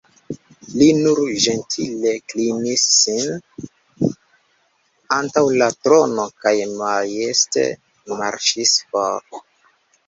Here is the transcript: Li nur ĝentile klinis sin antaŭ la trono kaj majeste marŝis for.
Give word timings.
Li 0.77 0.85
nur 1.01 1.19
ĝentile 1.43 2.13
klinis 2.33 2.87
sin 2.93 4.09
antaŭ 5.19 5.45
la 5.63 5.69
trono 5.83 6.27
kaj 6.45 6.57
majeste 6.83 7.69
marŝis 8.21 8.77
for. 8.91 9.43